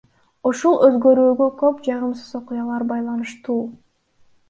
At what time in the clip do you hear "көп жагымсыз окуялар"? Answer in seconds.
1.61-2.91